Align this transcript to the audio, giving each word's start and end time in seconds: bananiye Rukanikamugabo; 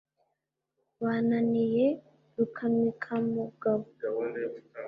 bananiye 1.05 1.87
Rukanikamugabo; 2.35 3.87